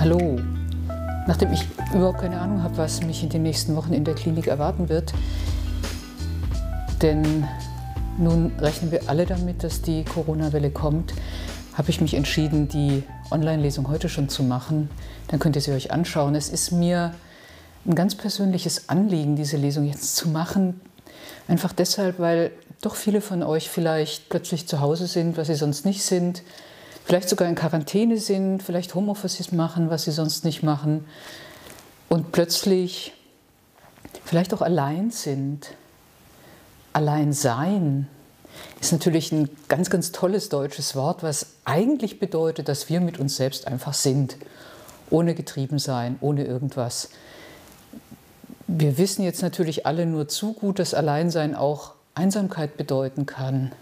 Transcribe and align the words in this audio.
Hallo. 0.00 0.38
Nachdem 1.26 1.52
ich 1.52 1.66
überhaupt 1.92 2.22
keine 2.22 2.40
Ahnung 2.40 2.62
habe, 2.62 2.78
was 2.78 3.02
mich 3.02 3.22
in 3.22 3.28
den 3.28 3.42
nächsten 3.42 3.76
Wochen 3.76 3.92
in 3.92 4.02
der 4.02 4.14
Klinik 4.14 4.46
erwarten 4.46 4.88
wird, 4.88 5.12
denn 7.02 7.46
nun 8.16 8.50
rechnen 8.58 8.92
wir 8.92 9.10
alle 9.10 9.26
damit, 9.26 9.62
dass 9.62 9.82
die 9.82 10.06
Corona-Welle 10.06 10.70
kommt, 10.70 11.12
habe 11.74 11.90
ich 11.90 12.00
mich 12.00 12.14
entschieden, 12.14 12.66
die 12.66 13.02
Online-Lesung 13.30 13.88
heute 13.88 14.08
schon 14.08 14.30
zu 14.30 14.42
machen. 14.42 14.88
Dann 15.28 15.38
könnt 15.38 15.56
ihr 15.56 15.60
sie 15.60 15.72
euch 15.72 15.92
anschauen. 15.92 16.34
Es 16.34 16.48
ist 16.48 16.70
mir 16.72 17.12
ein 17.84 17.94
ganz 17.94 18.14
persönliches 18.14 18.88
Anliegen, 18.88 19.36
diese 19.36 19.58
Lesung 19.58 19.84
jetzt 19.84 20.16
zu 20.16 20.30
machen. 20.30 20.80
Einfach 21.46 21.74
deshalb, 21.74 22.18
weil 22.18 22.52
doch 22.80 22.94
viele 22.94 23.20
von 23.20 23.42
euch 23.42 23.68
vielleicht 23.68 24.30
plötzlich 24.30 24.66
zu 24.66 24.80
Hause 24.80 25.06
sind, 25.06 25.36
was 25.36 25.48
sie 25.48 25.56
sonst 25.56 25.84
nicht 25.84 26.02
sind, 26.02 26.42
vielleicht 27.10 27.28
sogar 27.28 27.48
in 27.48 27.56
Quarantäne 27.56 28.18
sind, 28.18 28.62
vielleicht 28.62 28.94
Homeoffice 28.94 29.50
machen, 29.50 29.90
was 29.90 30.04
sie 30.04 30.12
sonst 30.12 30.44
nicht 30.44 30.62
machen 30.62 31.04
und 32.08 32.30
plötzlich 32.30 33.14
vielleicht 34.24 34.54
auch 34.54 34.62
allein 34.62 35.10
sind. 35.10 35.74
Allein 36.92 37.32
sein 37.32 38.06
ist 38.80 38.92
natürlich 38.92 39.32
ein 39.32 39.50
ganz, 39.66 39.90
ganz 39.90 40.12
tolles 40.12 40.50
deutsches 40.50 40.94
Wort, 40.94 41.24
was 41.24 41.54
eigentlich 41.64 42.20
bedeutet, 42.20 42.68
dass 42.68 42.88
wir 42.88 43.00
mit 43.00 43.18
uns 43.18 43.34
selbst 43.34 43.66
einfach 43.66 43.94
sind, 43.94 44.36
ohne 45.10 45.34
getrieben 45.34 45.80
sein, 45.80 46.16
ohne 46.20 46.44
irgendwas. 46.44 47.08
Wir 48.68 48.98
wissen 48.98 49.24
jetzt 49.24 49.42
natürlich 49.42 49.84
alle 49.84 50.06
nur 50.06 50.28
zu 50.28 50.52
gut, 50.52 50.78
dass 50.78 50.94
Alleinsein 50.94 51.56
auch 51.56 51.94
Einsamkeit 52.14 52.76
bedeuten 52.76 53.26
kann 53.26 53.72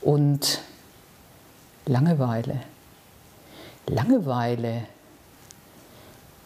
und 0.00 0.62
Langeweile. 1.86 2.60
Langeweile 3.86 4.86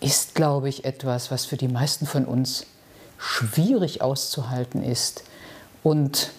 ist, 0.00 0.34
glaube 0.34 0.68
ich, 0.68 0.84
etwas, 0.84 1.30
was 1.30 1.44
für 1.44 1.56
die 1.56 1.68
meisten 1.68 2.06
von 2.06 2.24
uns 2.24 2.66
schwierig 3.18 4.02
auszuhalten 4.02 4.82
ist. 4.82 5.24
Und 5.82 6.30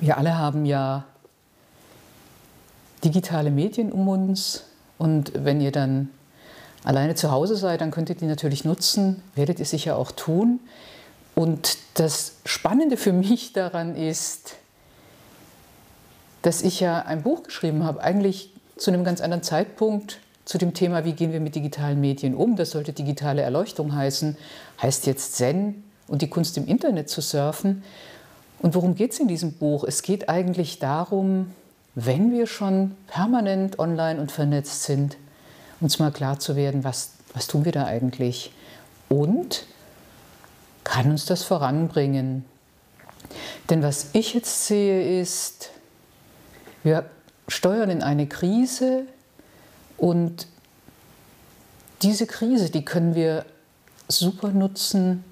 wir 0.00 0.18
alle 0.18 0.38
haben 0.38 0.64
ja 0.64 1.04
digitale 3.04 3.50
Medien 3.50 3.92
um 3.92 4.08
uns. 4.08 4.64
Und 4.98 5.32
wenn 5.34 5.60
ihr 5.60 5.72
dann 5.72 6.08
alleine 6.84 7.14
zu 7.14 7.30
Hause 7.30 7.56
seid, 7.56 7.80
dann 7.80 7.90
könnt 7.90 8.08
ihr 8.08 8.16
die 8.16 8.26
natürlich 8.26 8.64
nutzen, 8.64 9.22
werdet 9.34 9.58
ihr 9.58 9.66
sicher 9.66 9.96
auch 9.96 10.12
tun. 10.12 10.60
Und 11.34 11.78
das 11.94 12.36
Spannende 12.44 12.96
für 12.96 13.12
mich 13.12 13.52
daran 13.52 13.96
ist, 13.96 14.56
dass 16.42 16.62
ich 16.62 16.80
ja 16.80 17.02
ein 17.02 17.22
Buch 17.22 17.44
geschrieben 17.44 17.84
habe, 17.84 18.02
eigentlich 18.02 18.52
zu 18.76 18.90
einem 18.90 19.04
ganz 19.04 19.20
anderen 19.20 19.42
Zeitpunkt 19.42 20.18
zu 20.44 20.58
dem 20.58 20.74
Thema, 20.74 21.04
wie 21.04 21.12
gehen 21.12 21.32
wir 21.32 21.40
mit 21.40 21.54
digitalen 21.54 22.00
Medien 22.00 22.34
um. 22.34 22.56
Das 22.56 22.72
sollte 22.72 22.92
digitale 22.92 23.42
Erleuchtung 23.42 23.94
heißen, 23.94 24.36
heißt 24.80 25.06
jetzt 25.06 25.36
Zen 25.36 25.84
und 26.08 26.20
die 26.20 26.28
Kunst 26.28 26.56
im 26.56 26.66
Internet 26.66 27.08
zu 27.08 27.20
surfen. 27.20 27.84
Und 28.58 28.74
worum 28.74 28.94
geht 28.94 29.12
es 29.12 29.20
in 29.20 29.28
diesem 29.28 29.52
Buch? 29.52 29.84
Es 29.84 30.02
geht 30.02 30.28
eigentlich 30.28 30.78
darum, 30.78 31.52
wenn 31.94 32.32
wir 32.32 32.46
schon 32.46 32.96
permanent 33.06 33.78
online 33.78 34.20
und 34.20 34.32
vernetzt 34.32 34.84
sind, 34.84 35.16
uns 35.80 35.98
mal 35.98 36.10
klar 36.10 36.38
zu 36.38 36.56
werden, 36.56 36.84
was, 36.84 37.12
was 37.34 37.46
tun 37.46 37.64
wir 37.64 37.72
da 37.72 37.84
eigentlich 37.84 38.52
und 39.08 39.66
kann 40.84 41.10
uns 41.10 41.26
das 41.26 41.44
voranbringen. 41.44 42.44
Denn 43.70 43.82
was 43.82 44.08
ich 44.12 44.34
jetzt 44.34 44.66
sehe 44.66 45.20
ist, 45.20 45.70
wir 46.82 47.06
steuern 47.48 47.90
in 47.90 48.02
eine 48.02 48.26
Krise 48.26 49.06
und 49.96 50.46
diese 52.02 52.26
Krise, 52.26 52.70
die 52.70 52.84
können 52.84 53.14
wir 53.14 53.44
super 54.08 54.48
nutzen, 54.48 55.24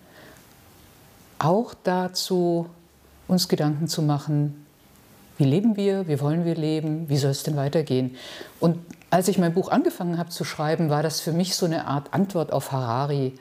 auch 1.38 1.74
dazu, 1.82 2.66
uns 3.26 3.48
Gedanken 3.48 3.88
zu 3.88 4.02
machen, 4.02 4.66
wie 5.36 5.44
leben 5.44 5.76
wir, 5.76 6.06
wie 6.06 6.20
wollen 6.20 6.44
wir 6.44 6.54
leben, 6.54 7.08
wie 7.08 7.16
soll 7.16 7.30
es 7.30 7.42
denn 7.42 7.56
weitergehen. 7.56 8.16
Und 8.60 8.78
als 9.08 9.26
ich 9.28 9.38
mein 9.38 9.54
Buch 9.54 9.70
angefangen 9.70 10.18
habe 10.18 10.30
zu 10.30 10.44
schreiben, 10.44 10.90
war 10.90 11.02
das 11.02 11.20
für 11.20 11.32
mich 11.32 11.56
so 11.56 11.66
eine 11.66 11.86
Art 11.86 12.12
Antwort 12.12 12.52
auf 12.52 12.72
Harari. 12.72 13.34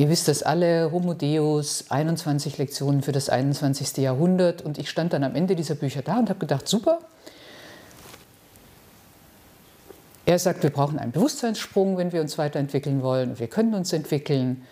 Ihr 0.00 0.08
wisst 0.08 0.28
das 0.28 0.42
alle, 0.42 0.92
Homo 0.92 1.12
Deus, 1.12 1.90
21 1.90 2.56
Lektionen 2.56 3.02
für 3.02 3.12
das 3.12 3.28
21. 3.28 3.98
Jahrhundert. 3.98 4.62
Und 4.62 4.78
ich 4.78 4.88
stand 4.88 5.12
dann 5.12 5.22
am 5.24 5.34
Ende 5.34 5.54
dieser 5.54 5.74
Bücher 5.74 6.00
da 6.00 6.18
und 6.18 6.30
habe 6.30 6.38
gedacht, 6.38 6.66
super. 6.66 7.00
Er 10.24 10.38
sagt, 10.38 10.62
wir 10.62 10.70
brauchen 10.70 10.98
einen 10.98 11.12
Bewusstseinssprung, 11.12 11.98
wenn 11.98 12.12
wir 12.12 12.22
uns 12.22 12.38
weiterentwickeln 12.38 13.02
wollen. 13.02 13.38
Wir 13.38 13.48
können 13.48 13.74
uns 13.74 13.92
entwickeln. 13.92 14.66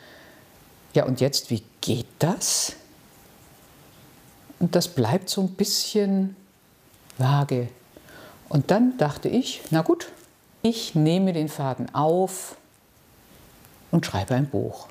Ja, 0.94 1.04
und 1.04 1.20
jetzt, 1.20 1.50
wie 1.50 1.62
geht 1.82 2.06
das? 2.20 2.76
Und 4.60 4.76
das 4.76 4.88
bleibt 4.88 5.28
so 5.28 5.42
ein 5.42 5.50
bisschen 5.50 6.36
vage. 7.18 7.68
Und 8.48 8.70
dann 8.70 8.96
dachte 8.96 9.28
ich, 9.28 9.60
na 9.68 9.82
gut, 9.82 10.10
ich 10.62 10.94
nehme 10.94 11.34
den 11.34 11.50
Faden 11.50 11.94
auf 11.94 12.56
und 13.90 14.06
schreibe 14.06 14.34
ein 14.34 14.48
Buch. 14.48 14.88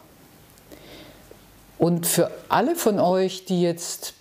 Und 1.78 2.08
für 2.08 2.32
alle 2.50 2.76
von 2.76 3.00
euch, 3.00 3.46
die 3.46 3.62
jetzt 3.62 4.14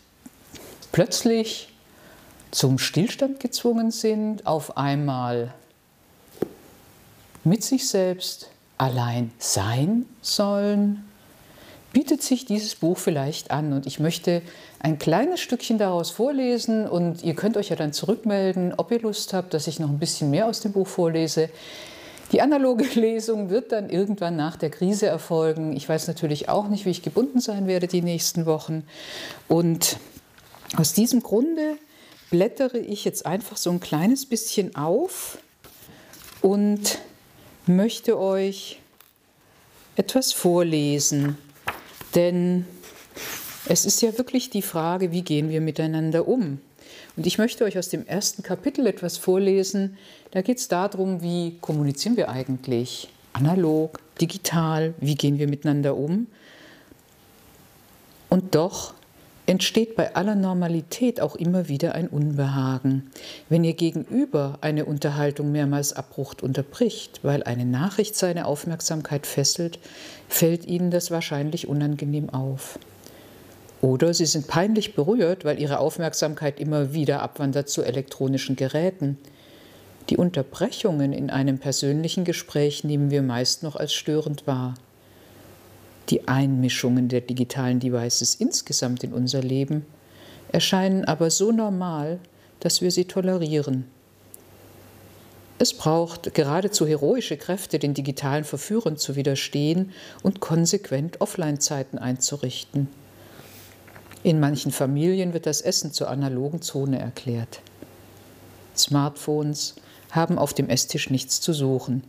plötzlich 0.92 1.72
zum 2.50 2.78
Stillstand 2.78 3.40
gezwungen 3.40 3.90
sind, 3.90 4.46
auf 4.46 4.76
einmal 4.76 5.54
mit 7.44 7.62
sich 7.62 7.88
selbst 7.88 8.50
allein 8.78 9.30
sein 9.38 10.06
sollen, 10.20 11.04
bietet 11.92 12.22
sich 12.22 12.44
dieses 12.44 12.74
Buch 12.74 12.98
vielleicht 12.98 13.50
an. 13.50 13.72
Und 13.72 13.86
ich 13.86 14.00
möchte 14.00 14.42
ein 14.80 14.98
kleines 14.98 15.40
Stückchen 15.40 15.78
daraus 15.78 16.10
vorlesen 16.10 16.86
und 16.86 17.22
ihr 17.22 17.34
könnt 17.34 17.56
euch 17.56 17.70
ja 17.70 17.76
dann 17.76 17.94
zurückmelden, 17.94 18.74
ob 18.76 18.90
ihr 18.90 19.00
Lust 19.00 19.32
habt, 19.32 19.54
dass 19.54 19.66
ich 19.66 19.80
noch 19.80 19.88
ein 19.88 19.98
bisschen 19.98 20.30
mehr 20.30 20.46
aus 20.46 20.60
dem 20.60 20.72
Buch 20.72 20.86
vorlese. 20.86 21.48
Die 22.32 22.40
analoge 22.40 22.84
Lesung 22.94 23.50
wird 23.50 23.72
dann 23.72 23.90
irgendwann 23.90 24.36
nach 24.36 24.56
der 24.56 24.70
Krise 24.70 25.06
erfolgen. 25.06 25.76
Ich 25.76 25.88
weiß 25.88 26.08
natürlich 26.08 26.48
auch 26.48 26.68
nicht, 26.68 26.84
wie 26.84 26.90
ich 26.90 27.02
gebunden 27.02 27.40
sein 27.40 27.66
werde 27.66 27.86
die 27.86 28.02
nächsten 28.02 28.46
Wochen. 28.46 28.84
Und 29.48 29.98
aus 30.76 30.92
diesem 30.92 31.22
Grunde 31.22 31.76
blättere 32.30 32.78
ich 32.78 33.04
jetzt 33.04 33.24
einfach 33.24 33.56
so 33.56 33.70
ein 33.70 33.80
kleines 33.80 34.26
bisschen 34.26 34.74
auf 34.74 35.38
und 36.42 36.98
möchte 37.66 38.18
euch 38.18 38.80
etwas 39.96 40.32
vorlesen. 40.32 41.38
Denn 42.14 42.66
es 43.68 43.84
ist 43.84 44.02
ja 44.02 44.16
wirklich 44.18 44.50
die 44.50 44.62
Frage, 44.62 45.12
wie 45.12 45.22
gehen 45.22 45.48
wir 45.48 45.60
miteinander 45.60 46.28
um? 46.28 46.60
Und 47.16 47.26
ich 47.26 47.38
möchte 47.38 47.64
euch 47.64 47.78
aus 47.78 47.88
dem 47.88 48.06
ersten 48.06 48.42
Kapitel 48.42 48.86
etwas 48.86 49.16
vorlesen. 49.16 49.96
Da 50.32 50.42
geht 50.42 50.58
es 50.58 50.68
darum, 50.68 51.22
wie 51.22 51.56
kommunizieren 51.60 52.16
wir 52.16 52.28
eigentlich? 52.28 53.08
Analog, 53.32 54.00
digital, 54.20 54.94
wie 55.00 55.14
gehen 55.14 55.38
wir 55.38 55.48
miteinander 55.48 55.96
um? 55.96 56.26
Und 58.28 58.54
doch 58.54 58.94
entsteht 59.46 59.94
bei 59.94 60.14
aller 60.14 60.34
Normalität 60.34 61.20
auch 61.20 61.36
immer 61.36 61.68
wieder 61.68 61.94
ein 61.94 62.08
Unbehagen. 62.08 63.10
Wenn 63.48 63.64
Ihr 63.64 63.74
Gegenüber 63.74 64.58
eine 64.60 64.84
Unterhaltung 64.84 65.52
mehrmals 65.52 65.92
abrucht 65.92 66.42
unterbricht, 66.42 67.20
weil 67.22 67.44
eine 67.44 67.64
Nachricht 67.64 68.16
seine 68.16 68.46
Aufmerksamkeit 68.46 69.26
fesselt, 69.26 69.78
fällt 70.28 70.66
Ihnen 70.66 70.90
das 70.90 71.10
wahrscheinlich 71.10 71.68
unangenehm 71.68 72.30
auf. 72.30 72.78
Oder 73.82 74.14
Sie 74.14 74.26
sind 74.26 74.46
peinlich 74.46 74.94
berührt, 74.94 75.44
weil 75.44 75.60
Ihre 75.60 75.78
Aufmerksamkeit 75.78 76.60
immer 76.60 76.92
wieder 76.92 77.22
abwandert 77.22 77.68
zu 77.68 77.82
elektronischen 77.82 78.56
Geräten. 78.56 79.18
Die 80.08 80.16
Unterbrechungen 80.16 81.12
in 81.12 81.30
einem 81.30 81.58
persönlichen 81.58 82.24
Gespräch 82.24 82.84
nehmen 82.84 83.10
wir 83.10 83.22
meist 83.22 83.62
noch 83.62 83.76
als 83.76 83.92
störend 83.92 84.46
wahr. 84.46 84.74
Die 86.08 86.28
Einmischungen 86.28 87.08
der 87.08 87.20
digitalen 87.20 87.80
Devices 87.80 88.36
insgesamt 88.36 89.02
in 89.02 89.12
unser 89.12 89.42
Leben 89.42 89.84
erscheinen 90.52 91.04
aber 91.04 91.30
so 91.30 91.50
normal, 91.50 92.20
dass 92.60 92.80
wir 92.80 92.90
sie 92.92 93.06
tolerieren. 93.06 93.84
Es 95.58 95.74
braucht 95.74 96.34
geradezu 96.34 96.86
heroische 96.86 97.36
Kräfte, 97.36 97.78
den 97.78 97.94
digitalen 97.94 98.44
Verführern 98.44 98.96
zu 98.96 99.16
widerstehen 99.16 99.90
und 100.22 100.40
konsequent 100.40 101.20
Offline-Zeiten 101.20 101.98
einzurichten. 101.98 102.88
In 104.26 104.40
manchen 104.40 104.72
Familien 104.72 105.34
wird 105.34 105.46
das 105.46 105.60
Essen 105.60 105.92
zur 105.92 106.10
analogen 106.10 106.60
Zone 106.60 106.98
erklärt. 106.98 107.60
Smartphones 108.76 109.76
haben 110.10 110.36
auf 110.36 110.52
dem 110.52 110.68
Esstisch 110.68 111.10
nichts 111.10 111.40
zu 111.40 111.52
suchen. 111.52 112.02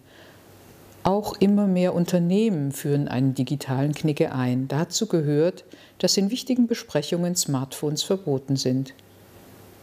Auch 1.04 1.36
immer 1.40 1.68
mehr 1.68 1.94
Unternehmen 1.94 2.72
führen 2.72 3.08
einen 3.08 3.36
digitalen 3.36 3.94
Knicke 3.94 4.32
ein. 4.32 4.68
Dazu 4.68 5.06
gehört, 5.06 5.64
dass 6.00 6.18
in 6.18 6.32
wichtigen 6.32 6.66
Besprechungen 6.66 7.36
Smartphones 7.36 8.02
verboten 8.02 8.56
sind. 8.56 8.96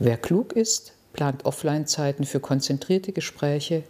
Wer 0.01 0.17
klug 0.17 0.55
ist, 0.55 0.93
plant 1.13 1.45
Offline-Zeiten 1.45 2.25
für 2.25 2.41
konzentrierte 2.41 3.13
Gespräche, 3.13 3.85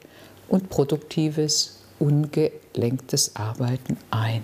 und 0.49 0.69
produktives, 0.69 1.81
ungelenktes 1.99 3.37
Arbeiten 3.37 3.97
ein. 4.11 4.43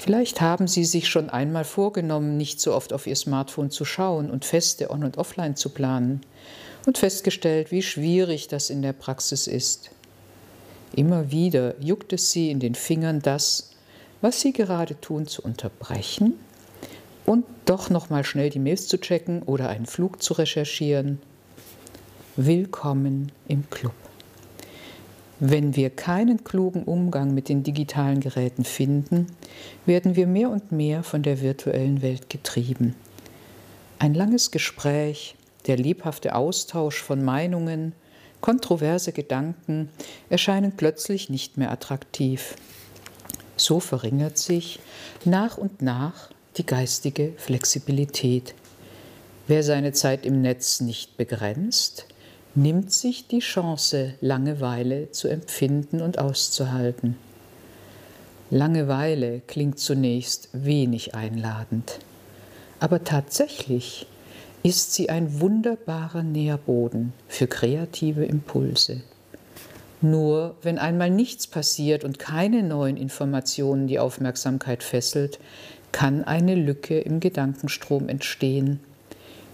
Vielleicht 0.00 0.40
haben 0.40 0.68
Sie 0.68 0.84
sich 0.84 1.08
schon 1.08 1.28
einmal 1.28 1.64
vorgenommen, 1.64 2.36
nicht 2.36 2.60
so 2.60 2.72
oft 2.72 2.92
auf 2.92 3.08
Ihr 3.08 3.16
Smartphone 3.16 3.72
zu 3.72 3.84
schauen 3.84 4.30
und 4.30 4.44
Feste 4.44 4.90
on 4.90 5.02
und 5.02 5.18
offline 5.18 5.56
zu 5.56 5.70
planen 5.70 6.20
und 6.86 6.98
festgestellt, 6.98 7.72
wie 7.72 7.82
schwierig 7.82 8.46
das 8.46 8.70
in 8.70 8.80
der 8.80 8.92
Praxis 8.92 9.48
ist. 9.48 9.90
Immer 10.94 11.32
wieder 11.32 11.74
juckt 11.82 12.12
es 12.12 12.30
Sie 12.30 12.48
in 12.48 12.60
den 12.60 12.76
Fingern, 12.76 13.20
das, 13.20 13.72
was 14.20 14.40
Sie 14.40 14.52
gerade 14.52 15.00
tun, 15.00 15.26
zu 15.26 15.42
unterbrechen 15.42 16.34
und 17.26 17.44
doch 17.66 17.90
noch 17.90 18.08
mal 18.08 18.22
schnell 18.22 18.50
die 18.50 18.60
Mails 18.60 18.86
zu 18.86 19.00
checken 19.00 19.42
oder 19.42 19.68
einen 19.68 19.86
Flug 19.86 20.22
zu 20.22 20.34
recherchieren. 20.34 21.20
Willkommen 22.36 23.32
im 23.48 23.68
Club. 23.68 24.07
Wenn 25.40 25.76
wir 25.76 25.90
keinen 25.90 26.42
klugen 26.42 26.82
Umgang 26.82 27.32
mit 27.32 27.48
den 27.48 27.62
digitalen 27.62 28.20
Geräten 28.20 28.64
finden, 28.64 29.28
werden 29.86 30.16
wir 30.16 30.26
mehr 30.26 30.50
und 30.50 30.72
mehr 30.72 31.04
von 31.04 31.22
der 31.22 31.40
virtuellen 31.40 32.02
Welt 32.02 32.28
getrieben. 32.28 32.96
Ein 34.00 34.14
langes 34.14 34.50
Gespräch, 34.50 35.36
der 35.68 35.76
lebhafte 35.76 36.34
Austausch 36.34 37.00
von 37.00 37.24
Meinungen, 37.24 37.92
kontroverse 38.40 39.12
Gedanken 39.12 39.90
erscheinen 40.28 40.72
plötzlich 40.76 41.30
nicht 41.30 41.56
mehr 41.56 41.70
attraktiv. 41.70 42.56
So 43.56 43.78
verringert 43.78 44.38
sich 44.38 44.80
nach 45.24 45.56
und 45.56 45.82
nach 45.82 46.30
die 46.56 46.66
geistige 46.66 47.32
Flexibilität. 47.36 48.54
Wer 49.46 49.62
seine 49.62 49.92
Zeit 49.92 50.26
im 50.26 50.42
Netz 50.42 50.80
nicht 50.80 51.16
begrenzt, 51.16 52.06
nimmt 52.54 52.92
sich 52.92 53.26
die 53.28 53.40
Chance, 53.40 54.14
Langeweile 54.20 55.10
zu 55.10 55.28
empfinden 55.28 56.00
und 56.00 56.18
auszuhalten. 56.18 57.16
Langeweile 58.50 59.40
klingt 59.46 59.78
zunächst 59.78 60.48
wenig 60.52 61.14
einladend, 61.14 61.98
aber 62.80 63.04
tatsächlich 63.04 64.06
ist 64.62 64.94
sie 64.94 65.08
ein 65.10 65.40
wunderbarer 65.40 66.22
Nährboden 66.22 67.12
für 67.28 67.46
kreative 67.46 68.24
Impulse. 68.24 69.02
Nur 70.00 70.54
wenn 70.62 70.78
einmal 70.78 71.10
nichts 71.10 71.46
passiert 71.46 72.04
und 72.04 72.18
keine 72.18 72.62
neuen 72.62 72.96
Informationen 72.96 73.86
die 73.86 73.98
Aufmerksamkeit 73.98 74.82
fesselt, 74.82 75.38
kann 75.92 76.24
eine 76.24 76.54
Lücke 76.54 77.00
im 77.00 77.20
Gedankenstrom 77.20 78.08
entstehen. 78.08 78.80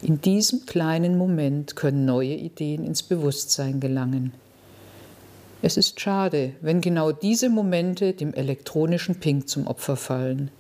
In 0.04 0.20
diesem 0.20 0.66
kleinen 0.66 1.16
Moment 1.16 1.76
können 1.76 2.04
neue 2.04 2.34
Ideen 2.34 2.84
ins 2.84 3.02
Bewusstsein 3.02 3.80
gelangen. 3.80 4.34
Es 5.62 5.78
ist 5.78 5.98
schade, 5.98 6.52
wenn 6.60 6.82
genau 6.82 7.10
diese 7.10 7.48
Momente 7.48 8.12
dem 8.12 8.34
elektronischen 8.34 9.14
Ping 9.14 9.46
zum 9.46 9.66
Opfer 9.66 9.96
fallen. 9.96 10.50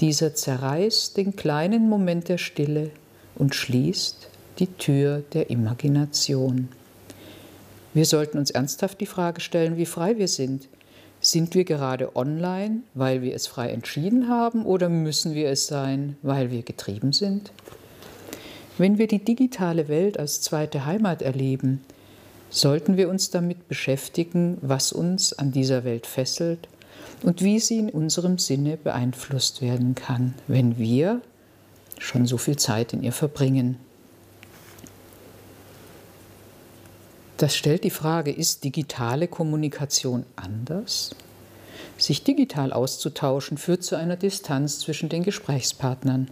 Dieser 0.00 0.34
zerreißt 0.34 1.18
den 1.18 1.36
kleinen 1.36 1.90
Moment 1.90 2.30
der 2.30 2.38
Stille 2.38 2.92
und 3.34 3.54
schließt 3.54 4.28
die 4.58 4.68
Tür 4.68 5.22
der 5.34 5.50
Imagination. 5.50 6.70
Wir 7.92 8.06
sollten 8.06 8.38
uns 8.38 8.50
ernsthaft 8.50 9.02
die 9.02 9.06
Frage 9.06 9.42
stellen, 9.42 9.76
wie 9.76 9.84
frei 9.84 10.16
wir 10.16 10.28
sind, 10.28 10.66
sind 11.20 11.54
wir 11.54 11.64
gerade 11.64 12.16
online, 12.16 12.84
weil 12.94 13.20
wir 13.20 13.34
es 13.34 13.46
frei 13.46 13.68
entschieden 13.68 14.30
haben, 14.30 14.64
oder 14.64 14.88
müssen 14.88 15.34
wir 15.34 15.50
es 15.50 15.66
sein, 15.66 16.16
weil 16.22 16.50
wir 16.50 16.62
getrieben 16.62 17.12
sind? 17.12 17.52
Wenn 18.76 18.98
wir 18.98 19.06
die 19.06 19.24
digitale 19.24 19.86
Welt 19.88 20.18
als 20.18 20.40
zweite 20.40 20.84
Heimat 20.84 21.22
erleben, 21.22 21.80
sollten 22.50 22.96
wir 22.96 23.08
uns 23.08 23.30
damit 23.30 23.68
beschäftigen, 23.68 24.58
was 24.62 24.92
uns 24.92 25.32
an 25.32 25.52
dieser 25.52 25.84
Welt 25.84 26.06
fesselt 26.06 26.68
und 27.22 27.42
wie 27.42 27.60
sie 27.60 27.78
in 27.78 27.90
unserem 27.90 28.38
Sinne 28.38 28.76
beeinflusst 28.76 29.62
werden 29.62 29.94
kann, 29.94 30.34
wenn 30.48 30.76
wir 30.76 31.20
schon 31.98 32.26
so 32.26 32.36
viel 32.36 32.56
Zeit 32.56 32.92
in 32.92 33.02
ihr 33.04 33.12
verbringen. 33.12 33.78
Das 37.36 37.54
stellt 37.54 37.84
die 37.84 37.90
Frage, 37.90 38.32
ist 38.32 38.64
digitale 38.64 39.28
Kommunikation 39.28 40.24
anders? 40.36 41.14
Sich 41.96 42.24
digital 42.24 42.72
auszutauschen 42.72 43.56
führt 43.56 43.84
zu 43.84 43.96
einer 43.96 44.16
Distanz 44.16 44.80
zwischen 44.80 45.08
den 45.08 45.22
Gesprächspartnern. 45.22 46.28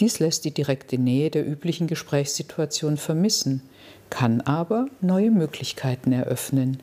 Dies 0.00 0.18
lässt 0.18 0.46
die 0.46 0.50
direkte 0.50 0.96
Nähe 0.96 1.30
der 1.30 1.46
üblichen 1.46 1.86
Gesprächssituation 1.86 2.96
vermissen, 2.96 3.60
kann 4.08 4.40
aber 4.40 4.86
neue 5.02 5.30
Möglichkeiten 5.30 6.12
eröffnen. 6.12 6.82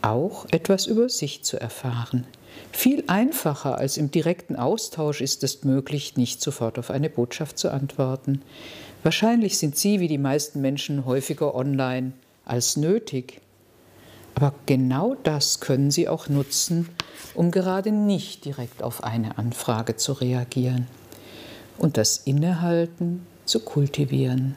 Auch 0.00 0.46
etwas 0.52 0.86
über 0.86 1.08
sich 1.08 1.42
zu 1.42 1.60
erfahren. 1.60 2.24
Viel 2.70 3.02
einfacher 3.08 3.78
als 3.78 3.96
im 3.96 4.12
direkten 4.12 4.54
Austausch 4.54 5.20
ist 5.20 5.42
es 5.42 5.64
möglich, 5.64 6.16
nicht 6.16 6.40
sofort 6.40 6.78
auf 6.78 6.92
eine 6.92 7.10
Botschaft 7.10 7.58
zu 7.58 7.72
antworten. 7.72 8.42
Wahrscheinlich 9.02 9.58
sind 9.58 9.76
Sie 9.76 9.98
wie 9.98 10.08
die 10.08 10.18
meisten 10.18 10.60
Menschen 10.60 11.04
häufiger 11.06 11.56
online 11.56 12.12
als 12.44 12.76
nötig. 12.76 13.40
Aber 14.36 14.54
genau 14.66 15.16
das 15.24 15.58
können 15.58 15.90
Sie 15.90 16.08
auch 16.08 16.28
nutzen, 16.28 16.90
um 17.34 17.50
gerade 17.50 17.90
nicht 17.90 18.44
direkt 18.44 18.84
auf 18.84 19.02
eine 19.02 19.36
Anfrage 19.36 19.96
zu 19.96 20.12
reagieren 20.12 20.86
und 21.78 21.96
das 21.96 22.18
Innehalten 22.18 23.26
zu 23.44 23.60
kultivieren. 23.60 24.56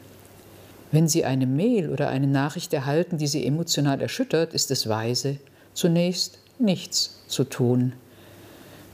Wenn 0.90 1.08
Sie 1.08 1.24
eine 1.24 1.46
Mail 1.46 1.90
oder 1.90 2.08
eine 2.08 2.26
Nachricht 2.26 2.72
erhalten, 2.72 3.18
die 3.18 3.26
Sie 3.26 3.44
emotional 3.44 4.00
erschüttert, 4.00 4.54
ist 4.54 4.70
es 4.70 4.88
weise, 4.88 5.36
zunächst 5.74 6.38
nichts 6.58 7.20
zu 7.28 7.44
tun 7.44 7.92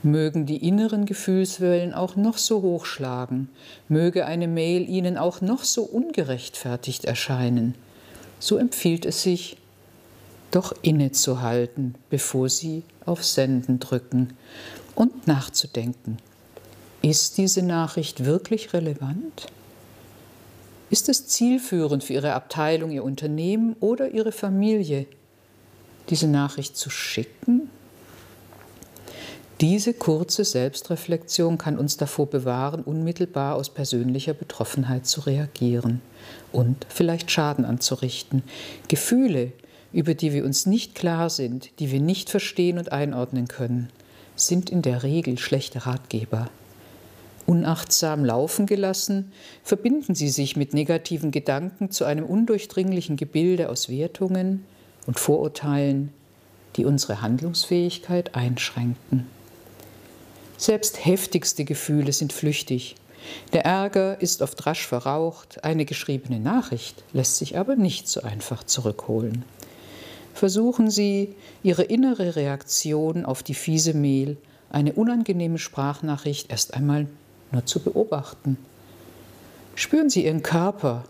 mögen 0.04 0.46
die 0.46 0.66
inneren 0.68 1.06
Gefühlswellen 1.06 1.94
auch 1.94 2.14
noch 2.14 2.38
so 2.38 2.62
hoch 2.62 2.84
schlagen, 2.84 3.48
möge 3.88 4.26
eine 4.26 4.46
Mail 4.46 4.88
ihnen 4.88 5.16
auch 5.16 5.40
noch 5.40 5.64
so 5.64 5.82
ungerechtfertigt 5.82 7.04
erscheinen, 7.04 7.74
so 8.38 8.58
empfiehlt 8.58 9.06
es 9.06 9.22
sich, 9.22 9.56
doch 10.50 10.72
innezuhalten, 10.82 11.96
bevor 12.10 12.48
sie 12.48 12.84
auf 13.06 13.24
Senden 13.24 13.80
drücken 13.80 14.34
und 14.94 15.26
nachzudenken. 15.26 16.18
Ist 17.04 17.38
diese 17.38 17.62
Nachricht 17.62 18.24
wirklich 18.24 18.72
relevant? 18.72 19.46
Ist 20.90 21.08
es 21.08 21.26
zielführend 21.26 22.04
für 22.04 22.14
Ihre 22.14 22.34
Abteilung, 22.34 22.90
Ihr 22.90 23.04
Unternehmen 23.04 23.76
oder 23.80 24.10
Ihre 24.10 24.32
Familie, 24.32 25.06
diese 26.08 26.28
Nachricht 26.28 26.76
zu 26.76 26.90
schicken 26.90 27.68
diese 29.60 29.94
kurze 29.94 30.44
Selbstreflexion 30.44 31.58
kann 31.58 31.78
uns 31.78 31.96
davor 31.96 32.26
bewahren, 32.26 32.82
unmittelbar 32.82 33.54
aus 33.54 33.70
persönlicher 33.70 34.34
Betroffenheit 34.34 35.06
zu 35.06 35.20
reagieren 35.20 36.02
und 36.50 36.84
vielleicht 36.88 37.30
Schaden 37.30 37.64
anzurichten. 37.64 38.42
Gefühle, 38.88 39.52
über 39.92 40.14
die 40.14 40.32
wir 40.32 40.44
uns 40.44 40.66
nicht 40.66 40.96
klar 40.96 41.30
sind, 41.30 41.70
die 41.78 41.92
wir 41.92 42.00
nicht 42.00 42.30
verstehen 42.30 42.78
und 42.78 42.90
einordnen 42.90 43.46
können, 43.46 43.90
sind 44.34 44.70
in 44.70 44.82
der 44.82 45.04
Regel 45.04 45.38
schlechte 45.38 45.86
Ratgeber. 45.86 46.50
Unachtsam 47.46 48.24
laufen 48.24 48.66
gelassen, 48.66 49.32
verbinden 49.62 50.14
sie 50.14 50.30
sich 50.30 50.56
mit 50.56 50.72
negativen 50.72 51.30
Gedanken 51.30 51.90
zu 51.90 52.04
einem 52.04 52.24
undurchdringlichen 52.24 53.16
Gebilde 53.16 53.68
aus 53.68 53.88
Wertungen 53.88 54.64
und 55.06 55.18
Vorurteilen, 55.18 56.12
die 56.76 56.86
unsere 56.86 57.20
Handlungsfähigkeit 57.20 58.34
einschränken. 58.34 59.26
Selbst 60.56 61.04
heftigste 61.04 61.64
Gefühle 61.64 62.12
sind 62.12 62.32
flüchtig. 62.32 62.96
Der 63.52 63.64
Ärger 63.64 64.20
ist 64.20 64.40
oft 64.40 64.64
rasch 64.66 64.86
verraucht, 64.86 65.64
eine 65.64 65.84
geschriebene 65.84 66.40
Nachricht 66.40 67.04
lässt 67.12 67.36
sich 67.36 67.58
aber 67.58 67.76
nicht 67.76 68.08
so 68.08 68.22
einfach 68.22 68.64
zurückholen. 68.64 69.44
Versuchen 70.32 70.90
Sie, 70.90 71.34
Ihre 71.62 71.84
innere 71.84 72.36
Reaktion 72.36 73.24
auf 73.24 73.42
die 73.42 73.54
fiese 73.54 73.94
Mail, 73.94 74.36
eine 74.70 74.92
unangenehme 74.94 75.58
Sprachnachricht 75.58 76.50
erst 76.50 76.74
einmal 76.74 77.06
nur 77.52 77.66
zu 77.66 77.80
beobachten. 77.80 78.56
Spüren 79.74 80.10
Sie 80.10 80.24
Ihren 80.24 80.42
Körper. 80.42 81.04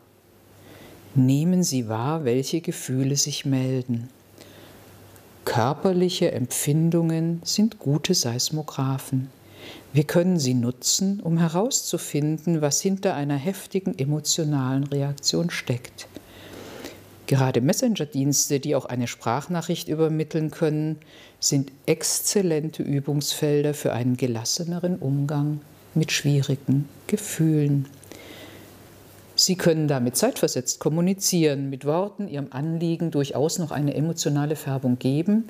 Nehmen 1.14 1.62
Sie 1.62 1.88
wahr, 1.88 2.24
welche 2.24 2.60
Gefühle 2.60 3.16
sich 3.16 3.44
melden. 3.44 4.08
Körperliche 5.44 6.32
Empfindungen 6.32 7.42
sind 7.44 7.78
gute 7.78 8.14
Seismographen. 8.14 9.28
Wir 9.92 10.04
können 10.04 10.38
sie 10.38 10.54
nutzen, 10.54 11.20
um 11.20 11.38
herauszufinden, 11.38 12.60
was 12.62 12.80
hinter 12.80 13.14
einer 13.14 13.36
heftigen 13.36 13.96
emotionalen 13.98 14.84
Reaktion 14.84 15.50
steckt. 15.50 16.08
Gerade 17.26 17.60
Messenger-Dienste, 17.60 18.60
die 18.60 18.74
auch 18.74 18.84
eine 18.86 19.06
Sprachnachricht 19.06 19.88
übermitteln 19.88 20.50
können, 20.50 20.96
sind 21.40 21.72
exzellente 21.86 22.82
Übungsfelder 22.82 23.72
für 23.72 23.92
einen 23.92 24.16
gelasseneren 24.16 24.98
Umgang 24.98 25.60
mit 25.94 26.12
schwierigen 26.12 26.88
Gefühlen. 27.06 27.86
Sie 29.36 29.56
können 29.56 29.88
damit 29.88 30.16
zeitversetzt 30.16 30.78
kommunizieren, 30.78 31.68
mit 31.68 31.84
Worten 31.84 32.28
Ihrem 32.28 32.48
Anliegen 32.50 33.10
durchaus 33.10 33.58
noch 33.58 33.72
eine 33.72 33.94
emotionale 33.94 34.54
Färbung 34.54 34.98
geben, 34.98 35.48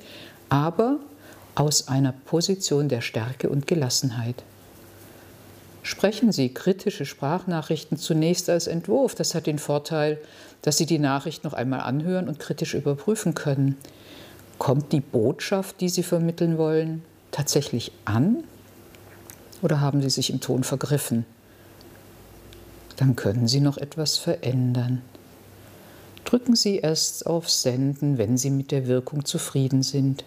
aber 0.48 0.98
aus 1.54 1.88
einer 1.88 2.12
Position 2.12 2.88
der 2.88 3.02
Stärke 3.02 3.48
und 3.48 3.66
Gelassenheit. 3.66 4.42
Sprechen 5.82 6.32
Sie 6.32 6.48
kritische 6.48 7.04
Sprachnachrichten 7.04 7.98
zunächst 7.98 8.48
als 8.48 8.66
Entwurf. 8.66 9.14
Das 9.14 9.34
hat 9.34 9.46
den 9.46 9.58
Vorteil, 9.58 10.18
dass 10.62 10.78
Sie 10.78 10.86
die 10.86 10.98
Nachricht 10.98 11.44
noch 11.44 11.52
einmal 11.52 11.80
anhören 11.80 12.26
und 12.26 12.38
kritisch 12.38 12.72
überprüfen 12.72 13.34
können. 13.34 13.76
Kommt 14.58 14.92
die 14.92 15.00
Botschaft, 15.00 15.82
die 15.82 15.90
Sie 15.90 16.02
vermitteln 16.02 16.56
wollen, 16.56 17.02
tatsächlich 17.32 17.92
an? 18.06 18.44
Oder 19.64 19.80
haben 19.80 20.02
Sie 20.02 20.10
sich 20.10 20.28
im 20.28 20.42
Ton 20.42 20.62
vergriffen? 20.62 21.24
Dann 22.96 23.16
können 23.16 23.48
Sie 23.48 23.60
noch 23.60 23.78
etwas 23.78 24.18
verändern. 24.18 25.00
Drücken 26.26 26.54
Sie 26.54 26.76
erst 26.76 27.26
auf 27.26 27.48
Senden, 27.48 28.18
wenn 28.18 28.36
Sie 28.36 28.50
mit 28.50 28.70
der 28.72 28.86
Wirkung 28.86 29.24
zufrieden 29.24 29.82
sind. 29.82 30.22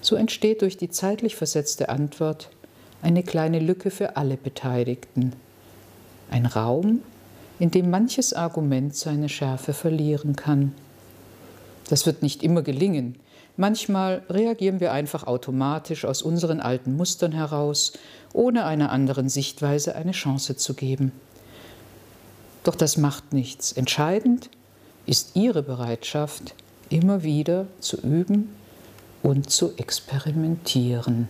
So 0.00 0.14
entsteht 0.14 0.62
durch 0.62 0.76
die 0.76 0.88
zeitlich 0.88 1.34
versetzte 1.34 1.88
Antwort 1.88 2.48
eine 3.02 3.24
kleine 3.24 3.58
Lücke 3.58 3.90
für 3.90 4.16
alle 4.16 4.36
Beteiligten. 4.36 5.32
Ein 6.30 6.46
Raum, 6.46 7.02
in 7.58 7.72
dem 7.72 7.90
manches 7.90 8.32
Argument 8.32 8.94
seine 8.94 9.28
Schärfe 9.28 9.72
verlieren 9.72 10.36
kann. 10.36 10.74
Das 11.88 12.06
wird 12.06 12.22
nicht 12.22 12.44
immer 12.44 12.62
gelingen. 12.62 13.16
Manchmal 13.60 14.22
reagieren 14.30 14.80
wir 14.80 14.90
einfach 14.90 15.24
automatisch 15.24 16.06
aus 16.06 16.22
unseren 16.22 16.60
alten 16.60 16.96
Mustern 16.96 17.32
heraus, 17.32 17.92
ohne 18.32 18.64
einer 18.64 18.90
anderen 18.90 19.28
Sichtweise 19.28 19.96
eine 19.96 20.12
Chance 20.12 20.56
zu 20.56 20.72
geben. 20.72 21.12
Doch 22.64 22.74
das 22.74 22.96
macht 22.96 23.34
nichts. 23.34 23.72
Entscheidend 23.72 24.48
ist 25.04 25.36
Ihre 25.36 25.62
Bereitschaft, 25.62 26.54
immer 26.88 27.22
wieder 27.22 27.66
zu 27.80 27.98
üben 27.98 28.48
und 29.22 29.50
zu 29.50 29.74
experimentieren. 29.76 31.28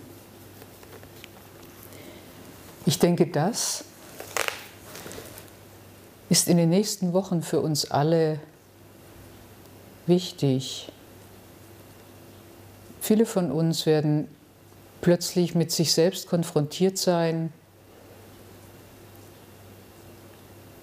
Ich 2.86 3.00
denke, 3.00 3.26
das 3.26 3.82
ist 6.28 6.46
in 6.46 6.58
den 6.58 6.68
nächsten 6.68 7.12
Wochen 7.12 7.42
für 7.42 7.60
uns 7.60 7.90
alle 7.90 8.38
wichtig. 10.06 10.92
Viele 13.00 13.24
von 13.24 13.50
uns 13.50 13.86
werden 13.86 14.28
plötzlich 15.00 15.54
mit 15.54 15.72
sich 15.72 15.92
selbst 15.92 16.28
konfrontiert 16.28 16.98
sein. 16.98 17.52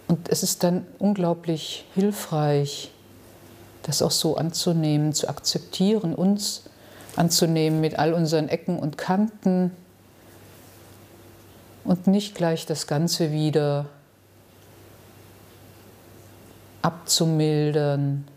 Und 0.08 0.30
es 0.30 0.42
ist 0.42 0.64
dann 0.64 0.86
unglaublich 0.98 1.86
hilfreich, 1.94 2.92
das 3.84 4.02
auch 4.02 4.12
so 4.12 4.36
anzunehmen, 4.36 5.14
zu 5.14 5.30
akzeptieren, 5.30 6.16
uns 6.16 6.64
anzunehmen 7.16 7.82
mit 7.82 8.00
all 8.00 8.14
unseren 8.14 8.50
Ecken 8.50 8.80
und 8.80 8.98
Kanten 8.98 9.72
und 11.84 12.08
nicht 12.08 12.36
gleich 12.36 12.66
das 12.66 12.88
Ganze 12.88 13.32
wieder 13.32 13.86
abzumildern, 16.82 18.28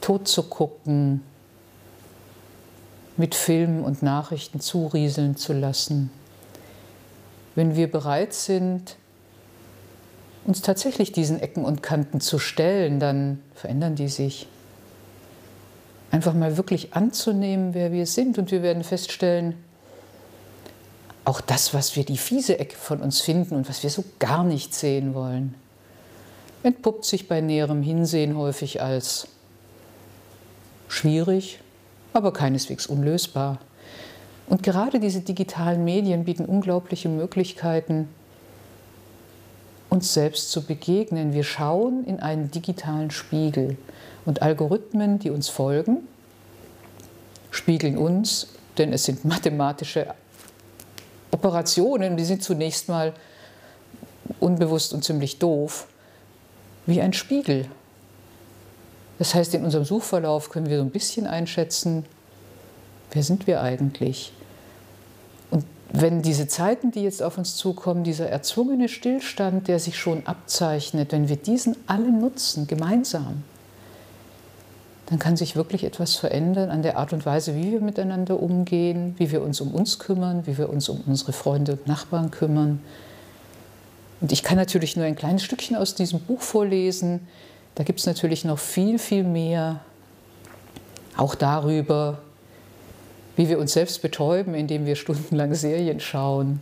tot 0.00 0.26
zu 0.26 0.42
gucken, 0.44 1.22
mit 3.18 3.34
Filmen 3.34 3.84
und 3.84 4.02
Nachrichten 4.02 4.60
zurieseln 4.60 5.36
zu 5.36 5.52
lassen. 5.52 6.10
Wenn 7.54 7.76
wir 7.76 7.90
bereit 7.90 8.32
sind, 8.32 8.96
uns 10.44 10.62
tatsächlich 10.62 11.12
diesen 11.12 11.40
Ecken 11.40 11.64
und 11.64 11.82
Kanten 11.82 12.20
zu 12.20 12.38
stellen, 12.38 13.00
dann 13.00 13.42
verändern 13.54 13.96
die 13.96 14.08
sich. 14.08 14.46
Einfach 16.10 16.32
mal 16.32 16.56
wirklich 16.56 16.94
anzunehmen, 16.94 17.74
wer 17.74 17.92
wir 17.92 18.06
sind 18.06 18.38
und 18.38 18.50
wir 18.50 18.62
werden 18.62 18.82
feststellen, 18.82 19.54
auch 21.24 21.42
das, 21.42 21.74
was 21.74 21.96
wir 21.96 22.04
die 22.04 22.16
fiese 22.16 22.58
Ecke 22.58 22.76
von 22.76 23.02
uns 23.02 23.20
finden 23.20 23.56
und 23.56 23.68
was 23.68 23.82
wir 23.82 23.90
so 23.90 24.02
gar 24.18 24.44
nicht 24.44 24.74
sehen 24.74 25.12
wollen, 25.12 25.54
entpuppt 26.62 27.04
sich 27.04 27.28
bei 27.28 27.42
näherem 27.42 27.82
Hinsehen 27.82 28.34
häufig 28.36 28.80
als 28.80 29.28
schwierig, 30.88 31.60
aber 32.18 32.32
keineswegs 32.32 32.86
unlösbar. 32.86 33.58
Und 34.48 34.62
gerade 34.62 34.98
diese 34.98 35.20
digitalen 35.20 35.84
Medien 35.84 36.24
bieten 36.24 36.44
unglaubliche 36.44 37.08
Möglichkeiten, 37.08 38.08
uns 39.88 40.12
selbst 40.12 40.50
zu 40.50 40.66
begegnen. 40.66 41.32
Wir 41.32 41.44
schauen 41.44 42.04
in 42.04 42.18
einen 42.18 42.50
digitalen 42.50 43.10
Spiegel 43.10 43.78
und 44.26 44.42
Algorithmen, 44.42 45.20
die 45.20 45.30
uns 45.30 45.48
folgen, 45.48 45.98
spiegeln 47.50 47.96
uns, 47.96 48.48
denn 48.76 48.92
es 48.92 49.04
sind 49.04 49.24
mathematische 49.24 50.08
Operationen, 51.30 52.16
die 52.16 52.24
sind 52.24 52.42
zunächst 52.42 52.88
mal 52.88 53.14
unbewusst 54.40 54.92
und 54.92 55.04
ziemlich 55.04 55.38
doof, 55.38 55.86
wie 56.84 57.00
ein 57.00 57.12
Spiegel. 57.12 57.66
Das 59.18 59.34
heißt, 59.34 59.54
in 59.54 59.64
unserem 59.64 59.84
Suchverlauf 59.84 60.50
können 60.50 60.66
wir 60.66 60.78
so 60.78 60.84
ein 60.84 60.90
bisschen 60.90 61.26
einschätzen, 61.26 62.04
wer 63.12 63.22
sind 63.22 63.46
wir 63.46 63.60
eigentlich? 63.60 64.32
Und 65.50 65.64
wenn 65.92 66.22
diese 66.22 66.46
Zeiten, 66.46 66.90
die 66.90 67.02
jetzt 67.02 67.22
auf 67.22 67.38
uns 67.38 67.56
zukommen, 67.56 68.04
dieser 68.04 68.28
erzwungene 68.28 68.88
Stillstand, 68.88 69.66
der 69.66 69.78
sich 69.80 69.98
schon 69.98 70.26
abzeichnet, 70.26 71.12
wenn 71.12 71.28
wir 71.28 71.36
diesen 71.36 71.76
alle 71.86 72.10
nutzen, 72.12 72.66
gemeinsam, 72.66 73.42
dann 75.06 75.18
kann 75.18 75.38
sich 75.38 75.56
wirklich 75.56 75.84
etwas 75.84 76.16
verändern 76.16 76.68
an 76.68 76.82
der 76.82 76.98
Art 76.98 77.14
und 77.14 77.24
Weise, 77.24 77.56
wie 77.56 77.72
wir 77.72 77.80
miteinander 77.80 78.40
umgehen, 78.40 79.14
wie 79.16 79.32
wir 79.32 79.42
uns 79.42 79.60
um 79.62 79.74
uns 79.74 79.98
kümmern, 79.98 80.46
wie 80.46 80.58
wir 80.58 80.68
uns 80.68 80.88
um 80.90 81.02
unsere 81.06 81.32
Freunde 81.32 81.72
und 81.72 81.86
Nachbarn 81.86 82.30
kümmern. 82.30 82.80
Und 84.20 84.32
ich 84.32 84.42
kann 84.42 84.58
natürlich 84.58 84.96
nur 84.96 85.06
ein 85.06 85.16
kleines 85.16 85.44
Stückchen 85.44 85.76
aus 85.76 85.94
diesem 85.94 86.20
Buch 86.20 86.42
vorlesen. 86.42 87.26
Da 87.78 87.84
gibt 87.84 88.00
es 88.00 88.06
natürlich 88.06 88.44
noch 88.44 88.58
viel, 88.58 88.98
viel 88.98 89.22
mehr, 89.22 89.78
auch 91.16 91.36
darüber, 91.36 92.18
wie 93.36 93.48
wir 93.48 93.60
uns 93.60 93.72
selbst 93.72 94.02
betäuben, 94.02 94.54
indem 94.54 94.84
wir 94.84 94.96
stundenlang 94.96 95.54
Serien 95.54 96.00
schauen 96.00 96.60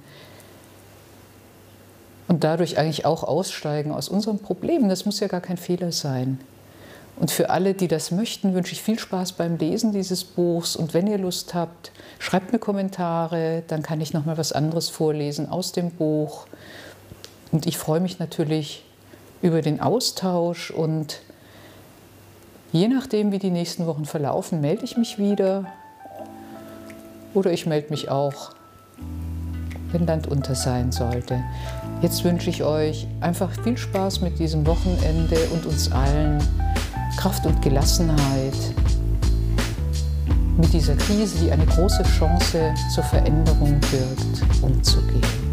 und 2.28 2.44
dadurch 2.44 2.76
eigentlich 2.76 3.06
auch 3.06 3.24
aussteigen 3.24 3.92
aus 3.92 4.10
unseren 4.10 4.40
Problemen. 4.40 4.90
Das 4.90 5.06
muss 5.06 5.18
ja 5.20 5.26
gar 5.26 5.40
kein 5.40 5.56
Fehler 5.56 5.90
sein. 5.90 6.38
Und 7.18 7.30
für 7.30 7.48
alle, 7.48 7.72
die 7.72 7.88
das 7.88 8.10
möchten, 8.10 8.52
wünsche 8.52 8.74
ich 8.74 8.82
viel 8.82 8.98
Spaß 8.98 9.32
beim 9.32 9.56
Lesen 9.56 9.92
dieses 9.92 10.22
Buchs. 10.22 10.76
Und 10.76 10.92
wenn 10.92 11.06
ihr 11.06 11.16
Lust 11.16 11.54
habt, 11.54 11.92
schreibt 12.18 12.52
mir 12.52 12.58
Kommentare, 12.58 13.62
dann 13.68 13.82
kann 13.82 14.02
ich 14.02 14.12
noch 14.12 14.26
mal 14.26 14.36
was 14.36 14.52
anderes 14.52 14.90
vorlesen 14.90 15.48
aus 15.48 15.72
dem 15.72 15.92
Buch. 15.92 16.46
Und 17.52 17.64
ich 17.64 17.78
freue 17.78 18.00
mich 18.00 18.18
natürlich 18.18 18.85
über 19.46 19.62
den 19.62 19.80
Austausch 19.80 20.72
und 20.72 21.20
je 22.72 22.88
nachdem, 22.88 23.30
wie 23.30 23.38
die 23.38 23.50
nächsten 23.50 23.86
Wochen 23.86 24.04
verlaufen, 24.04 24.60
melde 24.60 24.84
ich 24.84 24.96
mich 24.96 25.18
wieder 25.18 25.66
oder 27.32 27.52
ich 27.52 27.64
melde 27.64 27.90
mich 27.90 28.10
auch, 28.10 28.50
wenn 29.92 30.04
Land 30.06 30.26
unter 30.26 30.56
sein 30.56 30.90
sollte. 30.90 31.42
Jetzt 32.02 32.24
wünsche 32.24 32.50
ich 32.50 32.64
euch 32.64 33.06
einfach 33.20 33.50
viel 33.62 33.78
Spaß 33.78 34.20
mit 34.20 34.38
diesem 34.38 34.66
Wochenende 34.66 35.38
und 35.54 35.64
uns 35.64 35.92
allen 35.92 36.42
Kraft 37.16 37.46
und 37.46 37.62
Gelassenheit 37.62 38.54
mit 40.58 40.72
dieser 40.72 40.96
Krise, 40.96 41.38
die 41.38 41.52
eine 41.52 41.66
große 41.66 42.02
Chance 42.18 42.74
zur 42.94 43.04
Veränderung 43.04 43.78
birgt, 43.90 44.62
umzugehen. 44.62 45.45